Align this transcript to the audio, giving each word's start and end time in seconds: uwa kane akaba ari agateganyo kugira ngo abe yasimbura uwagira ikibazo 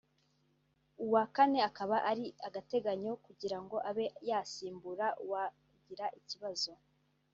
uwa 1.05 1.23
kane 1.35 1.59
akaba 1.69 1.97
ari 2.11 2.25
agateganyo 2.47 3.11
kugira 3.25 3.57
ngo 3.63 3.75
abe 3.89 4.05
yasimbura 4.29 5.07
uwagira 5.23 6.05
ikibazo 6.19 6.71